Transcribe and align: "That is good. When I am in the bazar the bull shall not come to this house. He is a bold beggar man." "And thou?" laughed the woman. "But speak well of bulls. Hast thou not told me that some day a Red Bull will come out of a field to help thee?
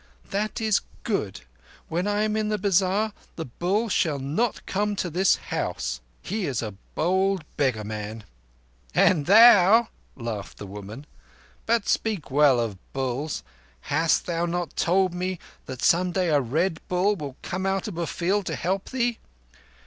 "That 0.31 0.59
is 0.59 0.81
good. 1.03 1.41
When 1.87 2.07
I 2.07 2.23
am 2.23 2.35
in 2.35 2.49
the 2.49 2.57
bazar 2.57 3.13
the 3.35 3.45
bull 3.45 3.87
shall 3.87 4.17
not 4.17 4.65
come 4.65 4.95
to 4.95 5.11
this 5.11 5.35
house. 5.35 6.01
He 6.23 6.47
is 6.47 6.63
a 6.63 6.73
bold 6.95 7.43
beggar 7.55 7.83
man." 7.83 8.23
"And 8.95 9.27
thou?" 9.27 9.89
laughed 10.15 10.57
the 10.57 10.65
woman. 10.65 11.05
"But 11.67 11.87
speak 11.87 12.31
well 12.31 12.59
of 12.59 12.79
bulls. 12.93 13.43
Hast 13.93 14.25
thou 14.25 14.47
not 14.47 14.75
told 14.75 15.13
me 15.13 15.37
that 15.67 15.83
some 15.83 16.11
day 16.11 16.29
a 16.29 16.41
Red 16.41 16.81
Bull 16.87 17.15
will 17.15 17.35
come 17.43 17.67
out 17.67 17.87
of 17.87 17.99
a 17.99 18.07
field 18.07 18.47
to 18.47 18.55
help 18.55 18.89
thee? 18.89 19.19